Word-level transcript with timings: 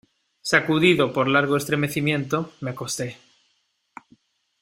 sacudido 0.41 1.13
por 1.13 1.27
largo 1.27 1.55
estremecimiento 1.57 2.51
me 2.61 2.71
acosté. 2.71 3.17